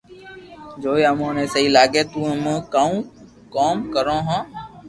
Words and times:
جوي 0.81 1.03
امو 1.11 1.27
نو 1.35 1.43
سھيي 1.53 1.67
لاگي 1.75 2.03
تو 2.11 2.19
امو 2.31 2.55
ڪوم 3.53 3.75
ڪرو 3.93 4.17
ھون 4.27 4.41